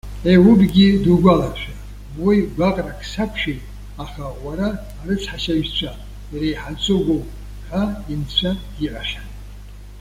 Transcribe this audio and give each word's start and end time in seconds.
Еиубгьы 0.29 0.87
дугәаларшәа! 1.03 1.73
Уи:- 2.23 2.47
Гәаҟрак 2.55 2.99
сақәшәеит, 3.11 3.63
аха 4.03 4.25
Уара 4.43 4.67
арыцҳашьаҩцәа 4.99 5.91
иреиҳаӡоу 6.33 7.01
уоуп,- 7.07 7.35
ҳәа 7.67 7.83
инцәа 8.13 8.51
диҳәахьан. 8.77 9.27